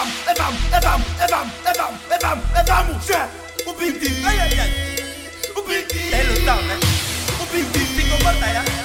[0.00, 3.28] Evam, evam, evam, evam, evam, evam, evam, cioè,
[3.66, 4.06] un bindi,
[5.54, 6.72] un bindi, è lontano,
[7.38, 8.79] un bindi, dico battaglia.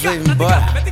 [0.00, 0.89] vem embora.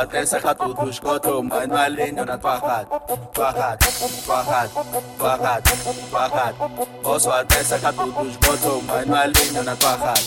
[0.00, 2.88] Até sacar tudo os botos, mas não lindo na barrada.
[3.36, 3.78] Barrada,
[4.26, 4.70] barrada,
[5.18, 5.62] barrada,
[6.10, 6.54] barrada.
[7.02, 10.20] Posso até sacar tudo os botos, mas não lindo na barrada.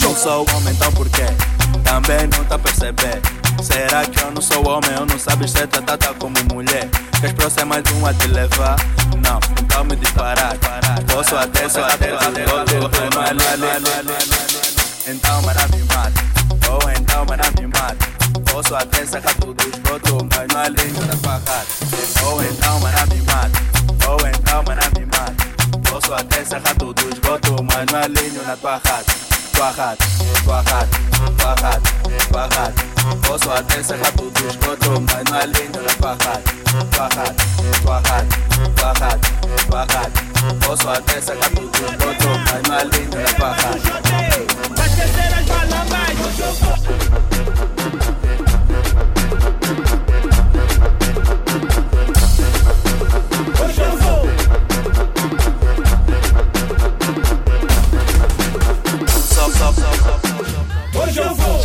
[0.00, 1.26] Não sou homem, então por quê?
[1.84, 3.20] Também não tá a perceber.
[3.62, 4.92] Será que eu não sou homem?
[4.98, 6.88] Eu não sabes ser tratada como mulher.
[7.20, 8.76] Queres próximo mais um a te levar?
[9.22, 10.56] Não, então me disparar.
[11.12, 15.10] Posso até, só até, até, não é, não é, não é, não é, não é.
[15.10, 16.12] Então, mata.
[16.70, 17.42] Ou então, mana,
[18.58, 18.68] me mata.
[18.68, 21.66] Posso até sacar tudo os botos, mas não é lindo na tua cara.
[22.26, 24.08] Ou então, mana, me mata.
[24.08, 25.34] Ou então, mana, me mata.
[25.88, 29.04] Posso até sacar tudo os botos, mas não é lindo na tua cara.
[29.52, 29.96] Tua cara,
[30.44, 30.88] tua cara,
[31.38, 31.80] tua cara,
[32.28, 32.74] tua cara.
[33.26, 36.42] Posso até sacar tudo os botos, mas não é lindo na tua cara.
[36.90, 37.34] Tua cara,
[37.82, 38.26] tua cara,
[38.74, 39.20] tua cara,
[39.68, 40.10] tua cara.
[40.66, 43.18] Posso até sacar tudo os botos, mas não é lindo
[61.18, 61.58] Hoje eu vou.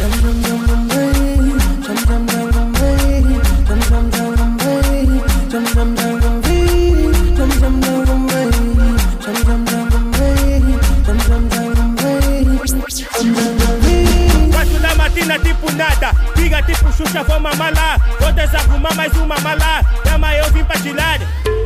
[14.97, 16.11] Matina tipo nada.
[16.35, 17.97] Liga tipo Xuxa, vou mamar lá.
[18.19, 19.81] Vou desarrumar mais uma mala.
[20.03, 21.19] Dama, eu vim pra tirar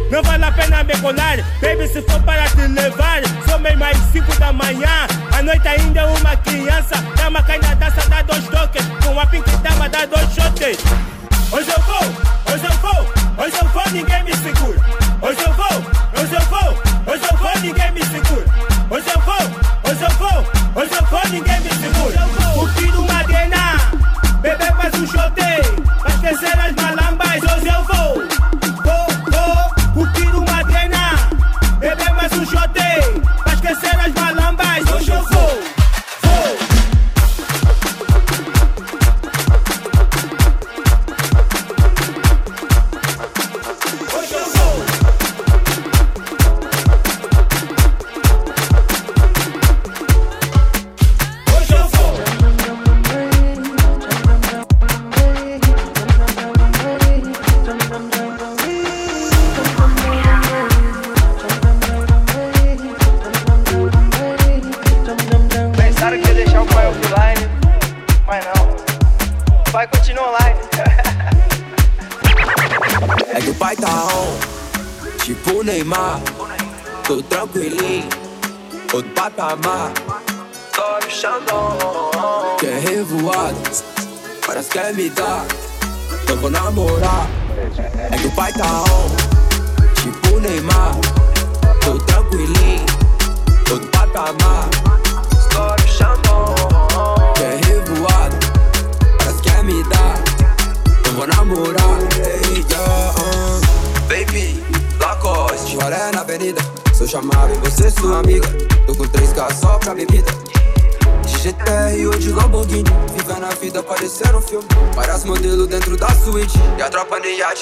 [0.09, 3.21] Não vale a pena me colar Baby, se for para te levar.
[3.47, 6.95] Sou meio mais cinco da manhã A noite ainda é uma criança.
[7.17, 10.77] Dama cai na taça, dá dois toques Com a pink dama, dá dois shots
[11.51, 14.79] Hoje eu vou, hoje eu vou Hoje eu vou, ninguém me segura.
[15.21, 18.45] Hoje eu vou, hoje eu vou Hoje eu vou, ninguém me segura.
[18.89, 22.53] Hoje eu vou, hoje eu vou Hoje eu vou, ninguém me segura.
[22.53, 23.77] Curtindo uma grena
[24.41, 25.36] Beber mais um shot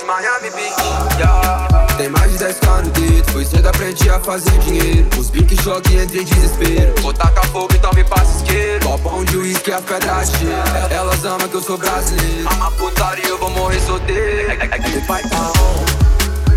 [0.05, 1.85] Miami Beach yeah.
[1.97, 5.07] Tem mais de 10k no dedo Foi cedo aprendi a fazer dinheiro.
[5.17, 6.93] Os piques choque entre em desespero.
[7.01, 8.85] Vou tacar fogo então me passa isqueiro.
[8.85, 10.63] Copão de uísque a pedra cheia.
[10.91, 12.47] Elas amam que eu sou brasileiro.
[12.51, 14.51] Ama putaria eu vou morrer solteiro.
[14.51, 15.85] É pai tá on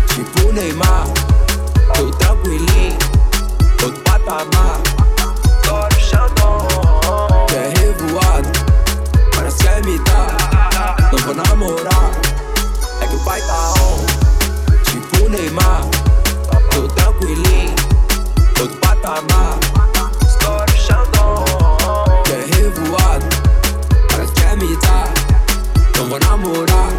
[0.07, 1.07] Tipo Neymar
[1.95, 2.97] Tô tranquilinho.
[3.81, 4.79] Outro patamar.
[5.63, 7.45] Tô no Xandão.
[7.47, 8.49] Quer revoado
[9.35, 12.38] Parece que quer me dar Não vou namorar
[13.01, 14.05] é que o pai tá on.
[14.83, 15.81] Tipo Neymar,
[16.71, 17.75] tô tranquilinho,
[18.55, 19.57] tô do patamar.
[20.27, 21.45] Story Xandão,
[22.25, 23.25] quer revoado,
[24.09, 25.13] parece que é me dar.
[25.97, 26.89] Não vou namorar.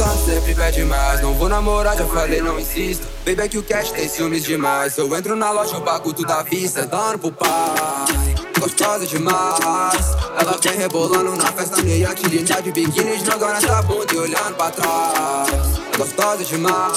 [0.00, 3.06] Ela sempre pede mais, não vou namorar, já falei, não insisto.
[3.24, 4.98] Baby, é que o cash tem ciúmes demais.
[4.98, 8.21] Eu entro na loja, o bagulho tudo à vista, dando pro pai
[8.62, 10.16] gostosa demais.
[10.38, 14.54] Ela vem rebolando na festa, meia que linda de biquíni, jogando essa bunda e olhando
[14.54, 15.48] pra trás.
[15.92, 16.96] É gostosa demais.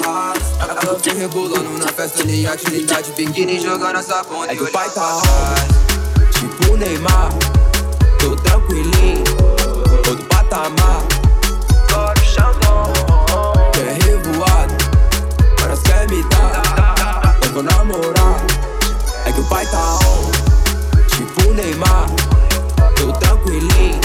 [0.60, 4.60] Ela vem rebolando na festa, meia que linda de biquíni, jogando essa bunda é e
[4.60, 5.22] olhando pra trás.
[6.40, 7.30] Tipo Neymar,
[8.20, 9.24] tô tranquilinho,
[10.04, 11.02] todo patamar.
[11.90, 12.94] Agora o Xandão.
[13.74, 14.76] Quer revoado,
[15.60, 17.40] parece quer me dar.
[17.44, 18.46] Eu vou namorar,
[19.26, 20.35] é que o pai tá on.
[21.56, 22.08] Tipo Neymar,
[22.98, 24.02] tô tranquilinho,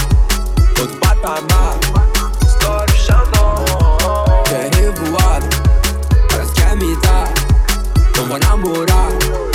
[0.77, 1.77] todo patamar.
[2.63, 3.65] Agora o Xandão.
[4.45, 5.47] Quer revoado,
[6.31, 7.29] parece quer me dar.
[8.17, 9.50] Eu vou namorar.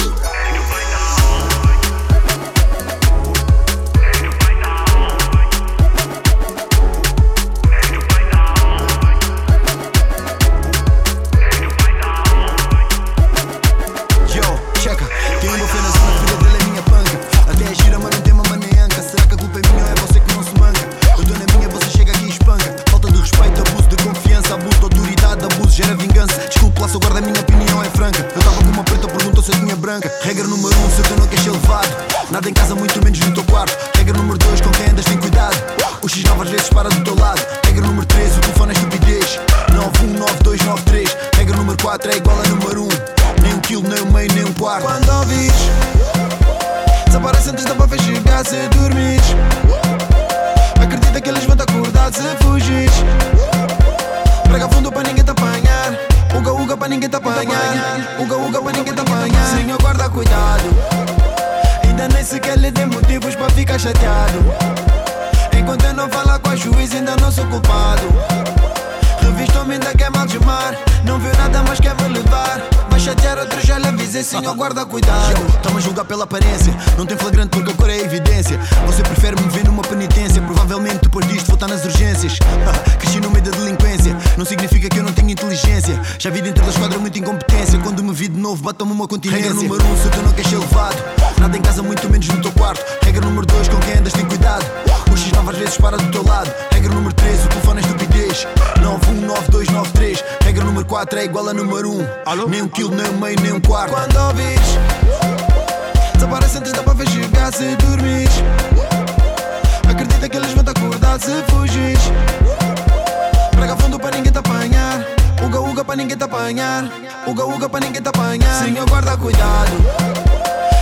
[116.46, 116.84] Apanhar.
[117.26, 119.72] Uga uga pra ninguém te apanhar Senhor guarda cuidado.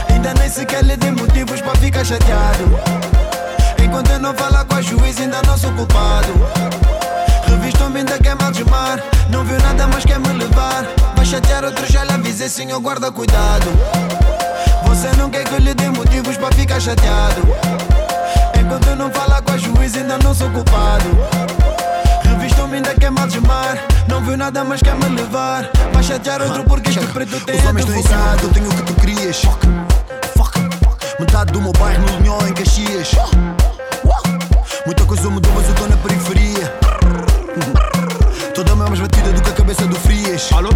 [0.09, 2.77] Ainda nem sequer lhe dei motivos pra ficar chateado.
[3.81, 6.27] Enquanto eu não falar com a juiz ainda não sou culpado.
[7.47, 8.99] Revista homem ainda quer mal mar.
[9.29, 10.85] Não viu nada mas quer me levar.
[11.15, 13.67] Vai chatear outro já lhe avisei senhor guarda cuidado.
[14.85, 17.41] Você não quer que eu lhe dê motivos pra ficar chateado.
[18.59, 21.52] Enquanto eu não falar com a juiz ainda não sou culpado
[22.33, 23.77] Revista homem ainda quer mal mar.
[24.07, 25.69] Não viu nada mas quer me levar.
[25.93, 28.75] Vai chatear outro porque este preto tem Os homens estão em cima, eu tenho o
[28.75, 29.41] que tu querias.
[31.19, 33.11] Metade do meu bairro no Linhó em Caxias.
[34.85, 36.73] Muita coisa mudou mas eu tô na periferia.
[38.55, 40.49] Toda a mais batida do que a cabeça do Frias.
[40.51, 40.69] Alô?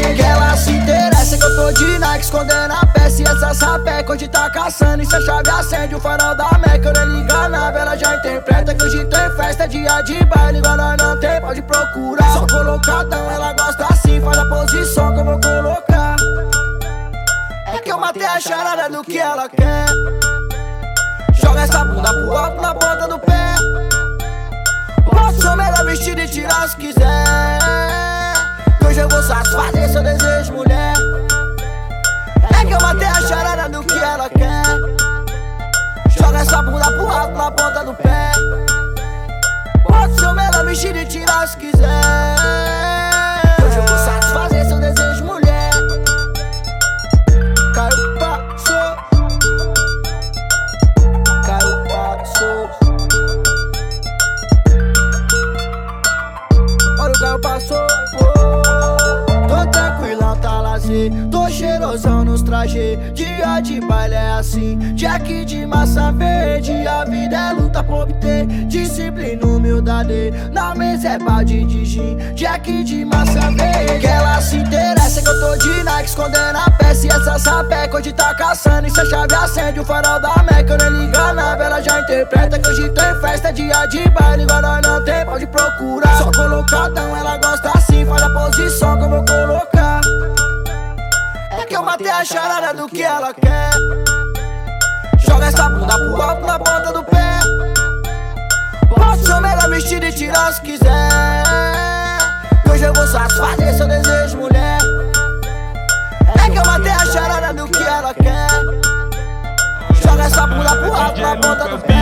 [0.00, 2.24] Que ela se interessa que eu tô de Nike.
[2.24, 4.12] Escondendo a peça e essa sapeca.
[4.12, 6.88] Hoje tá caçando e se a chave acende o farol da Meca.
[6.88, 9.68] Eu nem liga na vela, já interpreta que hoje tem festa.
[9.68, 12.32] Dia de baile, igual nós não tem, pode procurar.
[12.32, 14.20] Só colocadão, ela gosta assim.
[14.20, 16.16] Faz a posição que eu vou colocar.
[17.72, 19.86] É que eu matei a charada do que ela quer.
[21.34, 23.54] Joga essa bunda pro alto na ponta do pé.
[25.04, 27.89] Posso melhor vestido e tirar se quiser.
[28.90, 30.94] Hoje eu vou satisfazer seu desejo, mulher.
[32.60, 34.64] É que eu matei a charada do que ela quer.
[36.08, 38.32] Joga essa bunda pro alto na ponta do pé.
[39.84, 42.79] Pode ser melhor vestido e tirar se quiser.
[61.90, 62.98] Cheirosão nos trajes.
[63.14, 64.78] Dia de baile é assim.
[64.94, 66.86] Jack de massa verde.
[66.86, 68.46] A vida é luta por obter.
[68.68, 70.32] Disciplina, humildade.
[70.52, 72.16] Na mesa é balde de gin.
[72.34, 73.98] Jack de massa verde.
[73.98, 77.06] Que ela se interessa que eu tô de Nike escondendo a peça.
[77.06, 78.86] E essa sapeca hoje tá caçando.
[78.86, 80.74] E se a chave acende o farol da Meca.
[80.74, 83.52] Eu nem liga nada, ela já interpreta que hoje tem festa.
[83.52, 86.18] Dia de baile, igual nós não tem pode procurar.
[86.18, 88.04] Só colocadão, ela gosta assim.
[88.04, 90.00] Faz a posição que eu vou colocar.
[91.70, 93.70] É que eu matei a charada do que ela quer.
[95.20, 97.38] Joga essa bunda pro alto na ponta do pé.
[98.88, 101.44] Posso ser o melhor vestido e tirar se quiser.
[102.64, 104.80] Que hoje eu vou satisfazer seu desejo, mulher.
[106.44, 108.50] É que eu matei a charada do que ela quer.
[110.02, 111.99] Joga essa bunda pro alto na ponta do pé.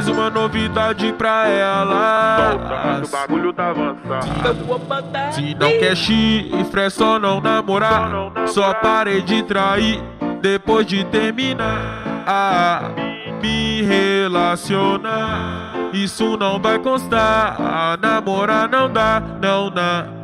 [0.00, 3.02] Mais uma novidade pra ela.
[3.04, 5.34] O bagulho tá avançado.
[5.34, 8.10] Se não quer chifre, é só não namorar.
[8.46, 10.02] Só parei de trair
[10.40, 12.24] depois de terminar.
[12.26, 12.92] Ah,
[13.42, 15.74] me relacionar.
[15.92, 17.56] Isso não vai constar.
[17.60, 20.19] Ah, namorar não dá, não dá.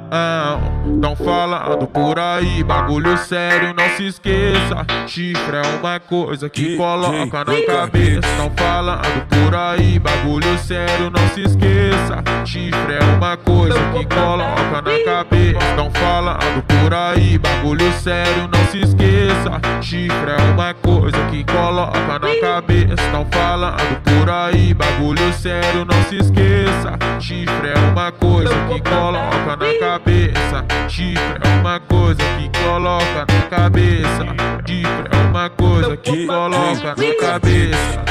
[0.87, 4.87] Não falando por aí, bagulho sério, não se esqueça.
[5.07, 8.29] Chifre é uma coisa que coloca na cabeça.
[8.38, 12.23] Não falando por aí, bagulho sério, não se esqueça.
[12.45, 15.75] Chifre é uma coisa que coloca na cabeça.
[15.77, 19.61] Não falando por aí, bagulho sério, não se esqueça.
[19.83, 23.11] Chifre é uma coisa que coloca na cabeça.
[23.12, 26.97] Não falando por aí, bagulho sério, não se esqueça.
[27.21, 30.65] Chifre é uma coisa que coloca na cabeça cabeça.
[30.89, 34.27] Chifre é uma coisa que coloca na cabeça.
[34.67, 38.07] Chifre é uma coisa que coloca na cabeça.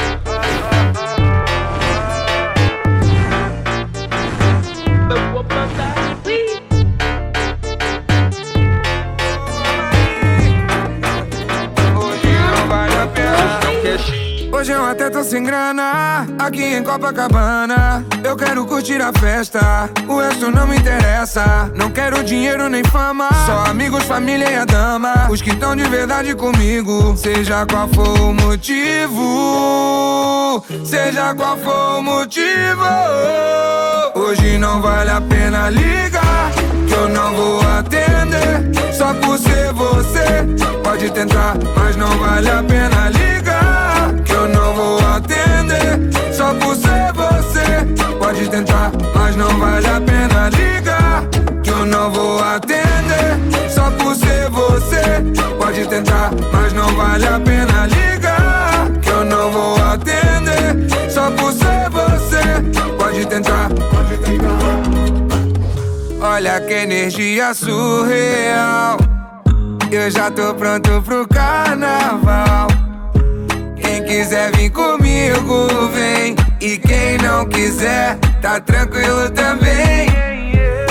[14.66, 18.04] Hoje eu até tô sem grana, aqui em Copacabana.
[18.24, 21.70] Eu quero curtir a festa, o resto não me interessa.
[21.76, 25.28] Não quero dinheiro nem fama, só amigos, família e a dama.
[25.30, 29.24] Os que estão de verdade comigo, seja qual for o motivo.
[30.84, 32.82] Seja qual for o motivo.
[34.16, 36.50] Hoje não vale a pena ligar,
[36.88, 38.66] que eu não vou atender.
[38.92, 40.44] Só por ser você,
[40.82, 42.75] pode tentar, mas não vale a pena
[55.96, 58.90] tentar, mas não vale a pena ligar.
[59.00, 61.10] Que eu não vou atender.
[61.10, 62.42] Só por ser você,
[62.98, 64.56] pode tentar, pode tentar.
[66.20, 68.98] Olha que energia surreal.
[69.90, 72.68] Eu já tô pronto pro carnaval.
[73.80, 76.36] Quem quiser vir comigo, vem.
[76.60, 80.08] E quem não quiser, tá tranquilo também.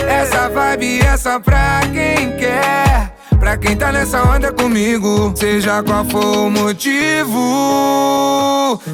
[0.07, 3.14] Essa vibe é só pra quem quer.
[3.61, 7.39] Quem tá nessa onda comigo, seja qual for o motivo,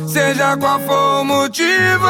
[0.08, 2.08] seja qual for o motivo.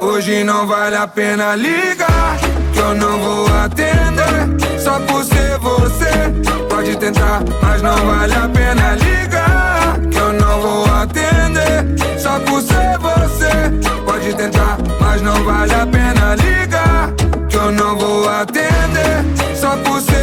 [0.00, 2.38] Hoje não vale a pena ligar,
[2.72, 4.78] que eu não vou atender.
[4.78, 6.30] Só por ser você,
[6.68, 11.84] pode tentar, mas não vale a pena ligar, que eu não vou atender.
[12.18, 13.50] Só por ser você,
[14.04, 17.12] pode tentar, mas não vale a pena ligar,
[17.48, 19.24] que eu não vou atender.
[19.56, 20.13] Só por ser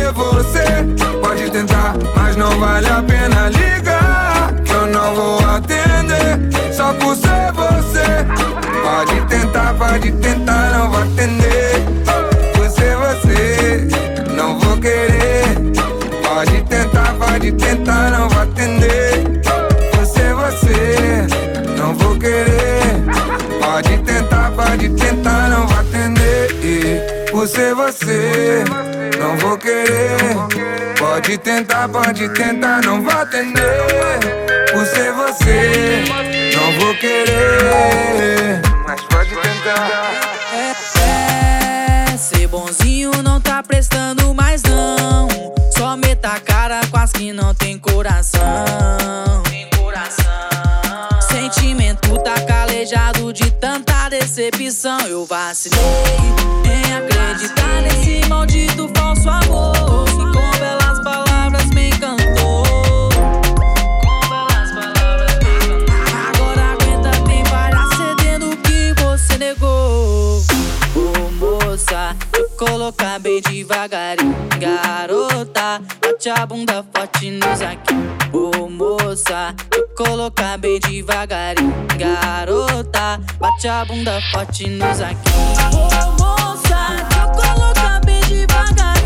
[1.52, 6.74] tentar, mas não vale a pena ligar, que eu não vou atender.
[6.74, 8.26] Só por ser você,
[8.82, 11.86] pode tentar, pode tentar, não vou atender.
[12.56, 13.88] Por ser você,
[14.34, 15.44] não vou querer.
[16.24, 19.42] Pode tentar, pode tentar, não vou atender.
[19.92, 21.28] Por ser você,
[21.78, 22.71] não vou querer.
[27.42, 28.64] Por ser você,
[29.20, 30.16] não vou querer.
[30.96, 34.70] Pode tentar, pode tentar, não vou atender.
[34.72, 36.04] Por ser você,
[36.56, 38.62] não vou querer.
[38.88, 40.12] Mas pode tentar.
[42.14, 45.28] É, ser bonzinho não tá prestando mais não.
[45.76, 48.44] Só meta a cara com as que não tem coração.
[49.50, 50.22] Tem coração.
[51.32, 55.00] Sentimento tá calejado de tanta decepção.
[55.08, 55.80] Eu vacilei
[56.68, 57.11] em
[73.72, 75.82] devagarinho, garota.
[76.02, 77.94] Bate a bunda forte nos aqui.
[78.34, 79.56] ô moça.
[79.74, 83.20] Eu colocar bem devagarinho, garota.
[83.40, 85.32] Bate a bunda forte nos aqui.
[85.74, 86.78] ô moça.
[87.18, 89.01] Eu colocar bem devagarinho.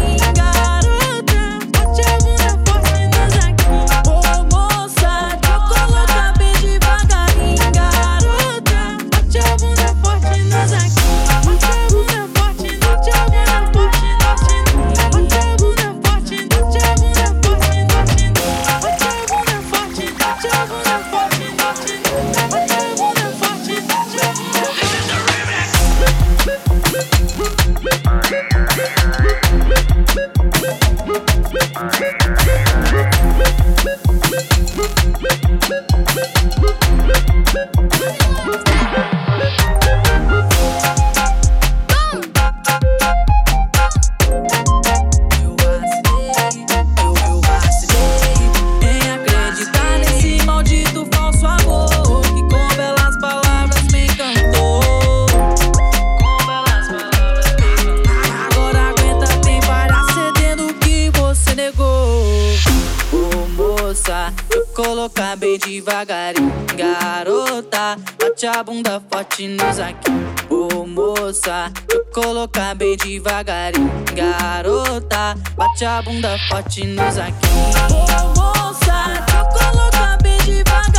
[73.46, 75.36] devagarinho, garota.
[75.56, 77.70] Bate a bunda forte no zaquinho.
[77.92, 80.95] Ô moça, tu colocou bem devagar.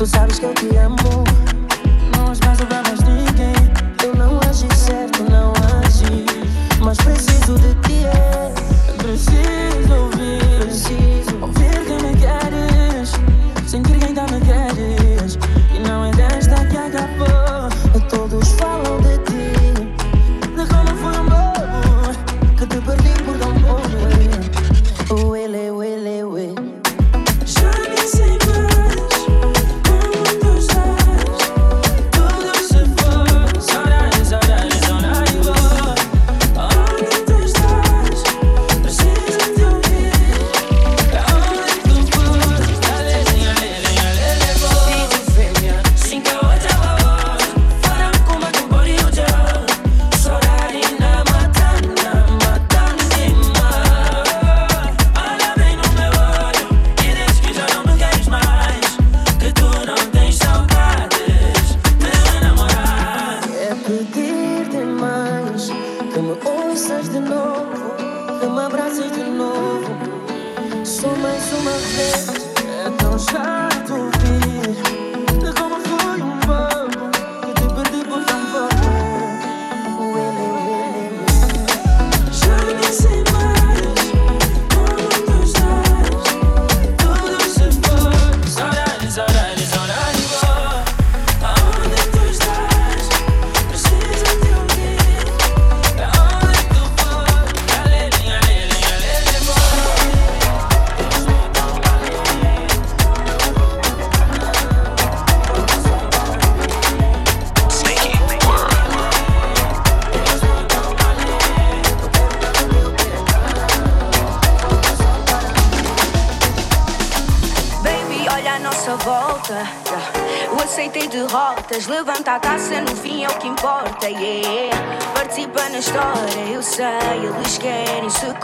[0.00, 1.49] Tu sabes que eu te amo.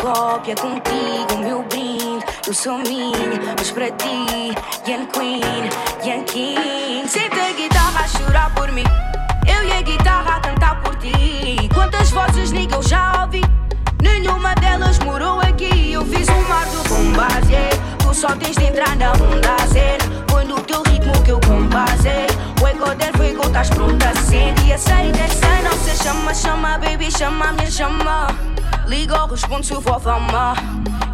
[0.06, 2.24] Cópia contigo, meu brinde.
[2.46, 4.54] Eu sou minha, mas para ti,
[4.86, 5.42] Yan Queen,
[6.04, 7.08] Yan King.
[7.08, 8.84] Senta a guitarra a chorar por mim.
[9.48, 11.68] Eu e a guitarra a cantar por ti.
[11.74, 13.42] Quantas vozes, nigga, eu já ouvi.
[14.00, 15.92] Nenhuma delas morou aqui.
[15.92, 17.70] Eu fiz um mar do bombazê.
[17.98, 20.24] Tu só tens de entrar na onda cena.
[20.30, 22.28] Foi no teu ritmo que eu compasei.
[22.62, 24.66] O eco del fuego, estás pronta, sente.
[24.66, 28.55] E aceita essa nossa chama, chama, baby, chama, me chama.
[28.86, 30.54] Liga ou responde se for fama.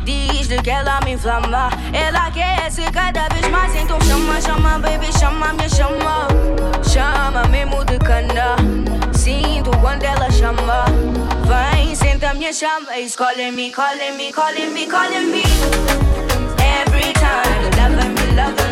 [0.04, 1.70] Diz-lhe que ela me inflama.
[1.92, 3.74] Ela quer ser cada vez mais.
[3.74, 6.28] Então chama, chama, baby, chama, me chama.
[6.82, 8.56] Chama mesmo de cana.
[9.12, 10.84] Sinto quando ela chama.
[11.46, 12.98] Vem, senta minha chama.
[12.98, 15.42] Escolhe me, calling me, calling me, calling me.
[16.58, 18.66] Every time, loving me, loving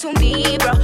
[0.00, 0.80] querer assumir, bro.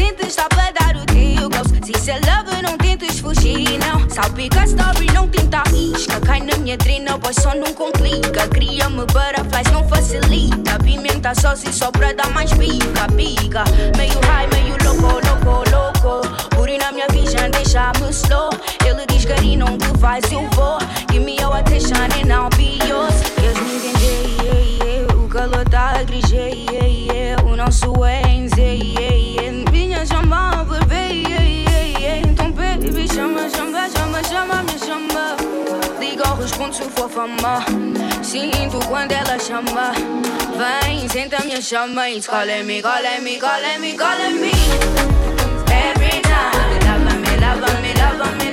[0.00, 1.84] Em testar para dar o teu gosto.
[1.84, 4.08] Se isso é love, não tentes fugir, não.
[4.08, 6.18] Salpica story, não tenta risca.
[6.20, 8.48] Cai na minha trina, pois só não complica.
[8.48, 10.78] Cria-me butterflies, não facilita.
[10.82, 13.64] Pimenta só se só pra dar mais pica, pica.
[13.96, 16.28] Meio high, meio louco, louco, louco.
[16.56, 18.50] Puri na minha vision, deixa-me slow.
[18.86, 20.78] Ele diz, Gary, não te faz, eu vou.
[21.10, 23.20] Give me your attention and I'll be yours.
[23.34, 24.24] Queres me entender?
[24.42, 25.14] Yeah, yeah.
[25.16, 27.42] O calor tá a yeah, yeah.
[27.44, 28.23] O nosso é
[28.56, 32.28] Minha chama, bebê, yeah, yeah, yeah.
[32.28, 35.36] Então, baby, chama, chama, chama, chama, me chama.
[35.98, 37.64] Liga ou responde se for fama.
[38.22, 39.92] Sinto quando ela chama.
[40.56, 42.08] Vem, senta minha chama.
[42.10, 44.52] It's calling me, calling me, calling me, calling me.
[45.72, 48.43] Every time, love me, love me, love me,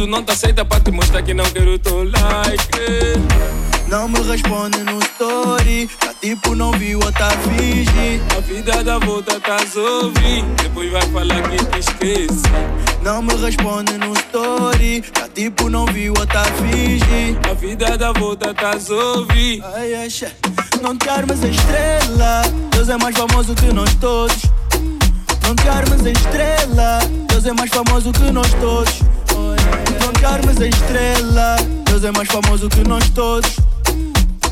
[0.00, 2.68] pedido, não te aceita pra te mostrar que não quero o teu like.
[3.88, 8.22] Não me responde no story, tá tipo não viu ou tá finge.
[8.36, 12.42] A vida dá volta, tá a ouvir, depois vai falar que te esquece.
[13.02, 17.36] Não me responde no story, tá tipo não viu ou tá finge.
[17.50, 19.62] A vida dá volta, tá a ouvir.
[19.74, 20.08] Ai, ai.
[20.80, 24.42] Não te armes estrela, Deus é mais famoso que nós todos.
[25.42, 29.19] Não te armes estrela, Deus é mais famoso que nós todos.
[30.00, 33.56] Não te mais a estrela, Deus é mais famoso que nós todos.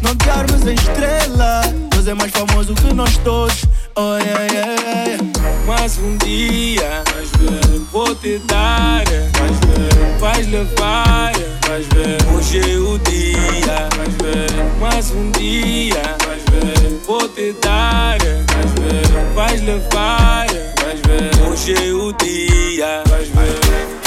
[0.03, 3.65] Não te armes a estrela, Deus é mais famoso que nós todos.
[3.97, 4.75] Oh, yeah, yeah,
[5.07, 5.39] yeah.
[5.67, 11.33] Mais um dia, mais ver, vou te dar, vais ver, vais levar,
[11.69, 17.53] mais ver, hoje é o dia, mais ver, mais um dia, mais ver, vou te
[17.61, 20.47] dar, vais ver, vais levar,
[20.83, 23.98] mais ver, hoje é o dia, ver.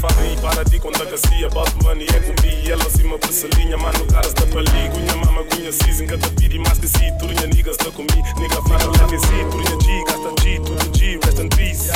[0.00, 0.78] mama si fara si
[11.16, 11.90] rest in peace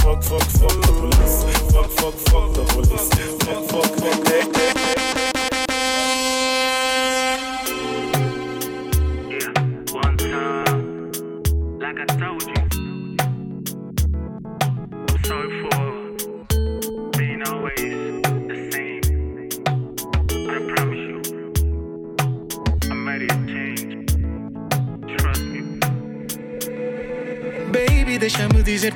[0.00, 3.08] fuck fuck fuck the police fuck fuck fuck the police
[3.44, 5.41] fuck fuck fuck.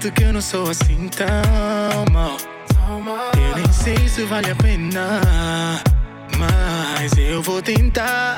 [0.06, 2.36] Sinto que eu não sou assim tão mal.
[3.34, 5.20] Eu nem sei se vale a pena,
[6.38, 8.36] mas eu vou tentar.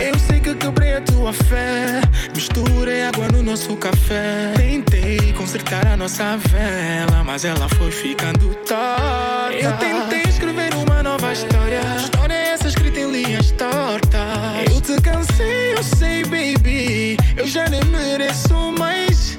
[0.00, 2.02] Eu sei que quebrei a tua fé.
[2.32, 4.52] Misturei água no nosso café.
[4.56, 9.52] Tentei consertar a nossa vela, mas ela foi ficando torta.
[9.60, 11.80] Eu tentei escrever uma nova história.
[11.96, 14.72] História é essa escrita em linhas tortas.
[14.72, 17.16] Eu te cansei, eu sei, baby.
[17.36, 19.36] Eu já nem mereço mais.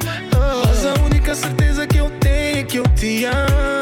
[0.66, 1.59] Mas a única certeza
[2.70, 3.79] que eu te amo.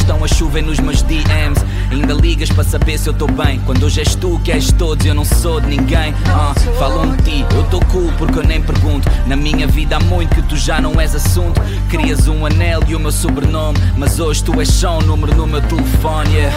[0.00, 1.64] Estão a chover nos meus DMs.
[1.90, 3.60] Ainda ligas para saber se eu tô bem.
[3.66, 6.12] Quando hoje és tu que és todos, eu não sou de ninguém.
[6.12, 9.08] Uh, falam de ti, eu tô cool porque eu nem pergunto.
[9.26, 11.60] Na minha vida há muito que tu já não és assunto.
[11.88, 15.46] Querias um anel e o meu sobrenome, mas hoje tu és só um número no
[15.46, 16.30] meu telefone.
[16.34, 16.56] Yeah.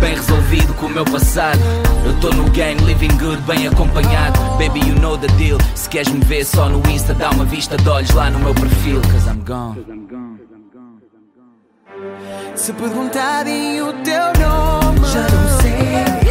[0.00, 1.58] Bem resolvido com o meu passado.
[2.04, 4.38] Eu tô no game, living good, bem acompanhado.
[4.58, 5.58] Baby, you know the deal.
[5.74, 8.54] Se queres me ver só no Insta, dá uma vista de olhos lá no meu
[8.54, 9.00] perfil.
[9.12, 10.17] Cause I'm gone.
[12.58, 16.27] Se perguntarem o teu nome, já não sei.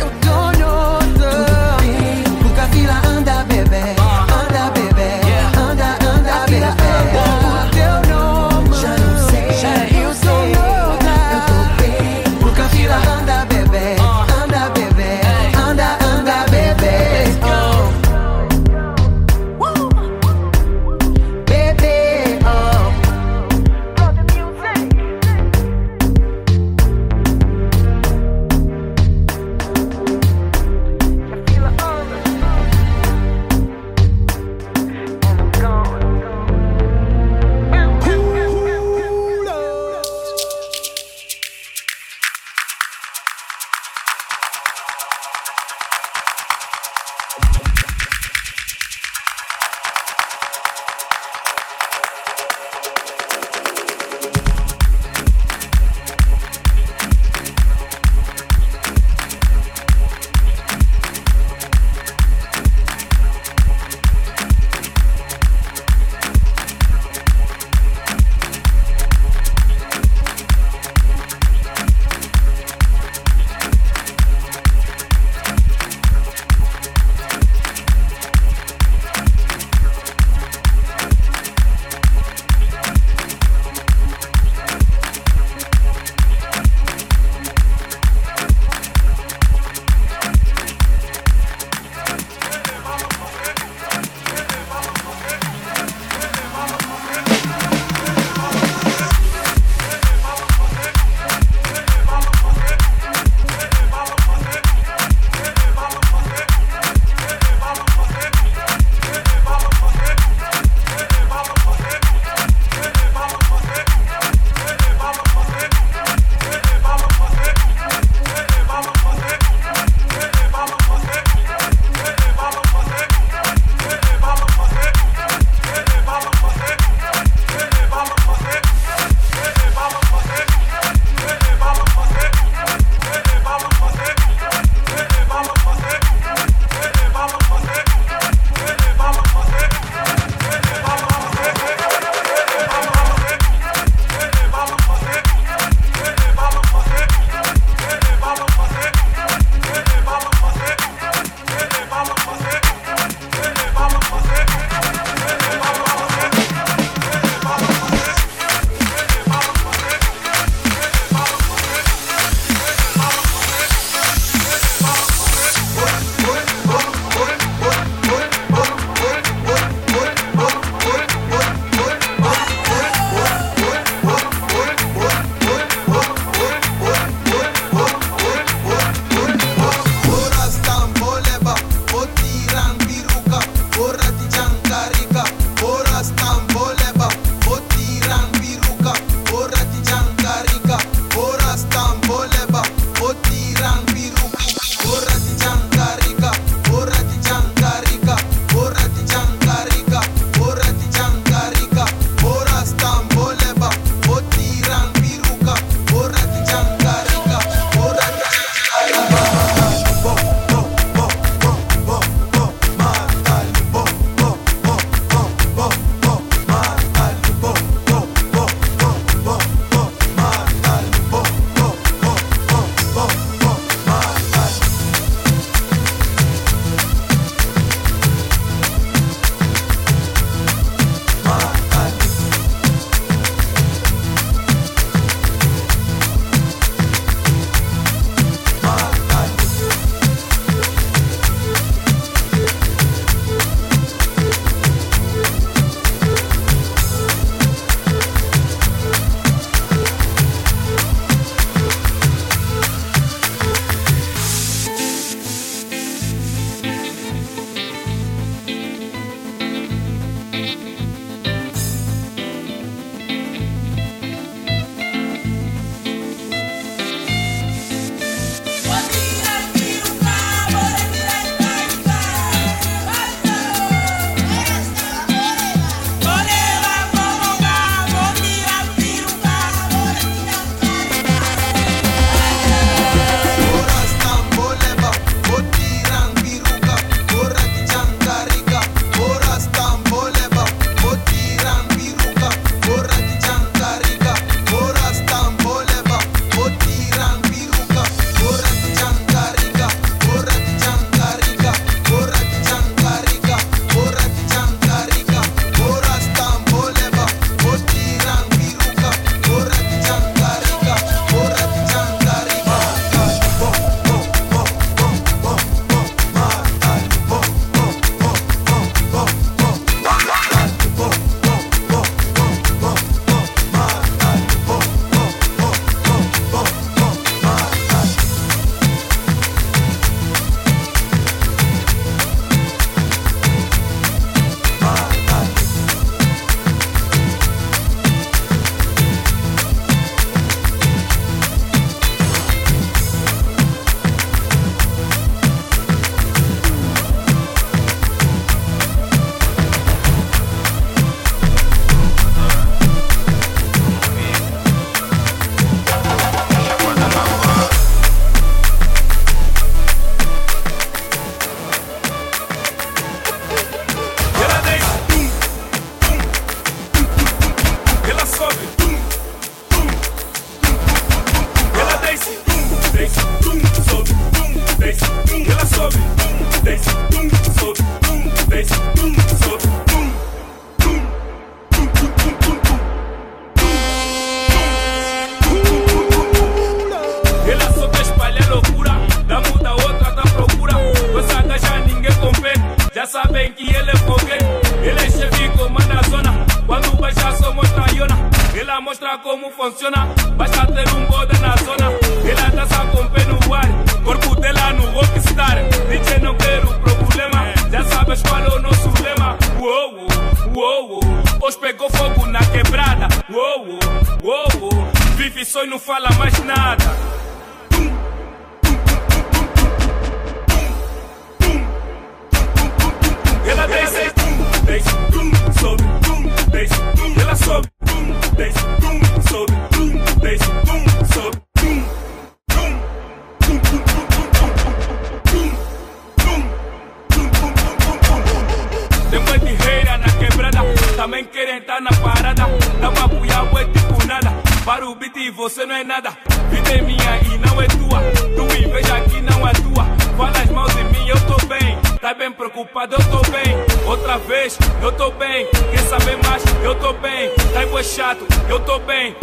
[445.17, 445.97] você não é nada.
[446.29, 447.81] Vida é minha e não é tua.
[448.15, 449.65] Tu inveja aqui não é tua.
[449.97, 451.57] Falas mal de mim, eu tô bem.
[451.81, 453.35] Tá bem preocupado, eu tô bem.
[453.65, 455.25] Outra vez, eu tô bem.
[455.51, 456.23] Quer saber mais?
[456.43, 457.09] Eu tô bem.
[457.33, 458.95] Tá igual chato, eu tô bem.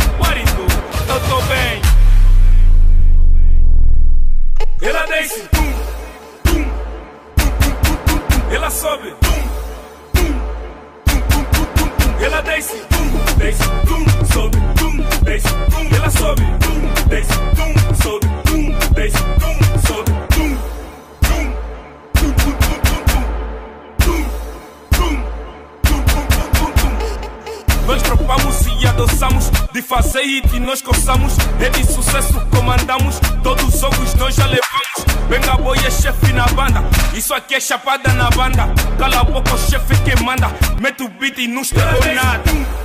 [37.55, 38.67] ke chapada na banda
[38.99, 40.51] kala boko chefe que manda
[40.83, 41.09] metu
[41.47, 42.84] não estou nada.